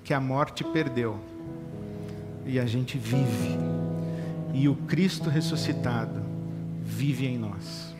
que 0.04 0.14
a 0.14 0.20
morte 0.20 0.64
perdeu. 0.64 1.20
E 2.46 2.60
a 2.60 2.66
gente 2.66 2.98
vive. 2.98 3.58
E 4.54 4.68
o 4.68 4.76
Cristo 4.76 5.30
ressuscitado 5.30 6.22
vive 6.84 7.28
em 7.28 7.38
nós. 7.38 7.94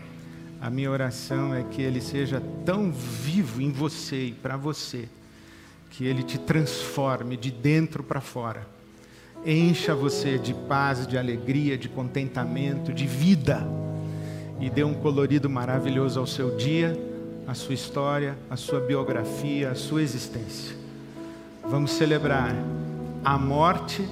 A 0.60 0.70
minha 0.70 0.90
oração 0.90 1.54
é 1.54 1.64
que 1.64 1.82
ele 1.82 2.02
seja 2.02 2.42
tão 2.66 2.92
vivo 2.92 3.62
em 3.62 3.72
você 3.72 4.26
e 4.26 4.32
para 4.34 4.58
você, 4.58 5.08
que 5.92 6.06
ele 6.06 6.24
te 6.24 6.38
transforme 6.40 7.38
de 7.38 7.52
dentro 7.52 8.04
para 8.04 8.20
fora 8.20 8.80
encha 9.46 9.96
você 9.96 10.38
de 10.38 10.54
paz, 10.54 11.08
de 11.08 11.18
alegria, 11.18 11.78
de 11.78 11.88
contentamento, 11.88 12.92
de 12.92 13.08
vida 13.08 13.66
e 14.60 14.70
dê 14.70 14.84
um 14.84 14.94
colorido 14.94 15.50
maravilhoso 15.50 16.20
ao 16.20 16.28
seu 16.28 16.56
dia, 16.56 16.98
à 17.48 17.54
sua 17.54 17.74
história, 17.74 18.38
à 18.50 18.56
sua 18.56 18.80
biografia, 18.80 19.72
à 19.72 19.76
sua 19.76 20.02
existência. 20.02 20.76
Vamos 21.64 21.92
celebrar 21.92 22.56
a 23.24 23.38
morte 23.38 24.08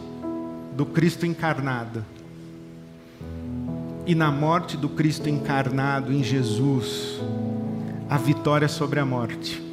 do 0.75 0.85
Cristo 0.85 1.25
encarnado. 1.25 2.03
E 4.05 4.15
na 4.15 4.31
morte 4.31 4.77
do 4.77 4.89
Cristo 4.89 5.29
encarnado 5.29 6.13
em 6.13 6.23
Jesus, 6.23 7.19
a 8.09 8.17
vitória 8.17 8.67
sobre 8.67 8.99
a 8.99 9.05
morte 9.05 9.67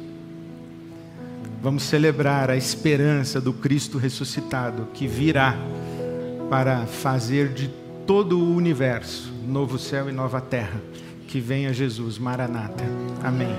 Vamos 1.65 1.81
celebrar 1.81 2.51
a 2.51 2.55
esperança 2.55 3.41
do 3.41 3.51
Cristo 3.51 3.97
ressuscitado 3.97 4.87
que 4.93 5.07
virá 5.07 5.57
para 6.47 6.85
fazer 6.85 7.51
de 7.53 7.67
todo 8.05 8.37
o 8.37 8.55
universo 8.55 9.33
novo 9.45 9.77
céu 9.77 10.09
e 10.09 10.11
nova 10.11 10.41
terra. 10.41 10.81
Que 11.27 11.39
venha 11.39 11.73
Jesus, 11.73 12.17
Maranata. 12.17 12.83
Amém. 13.23 13.55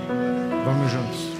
Vamos 0.65 0.91
juntos. 0.91 1.36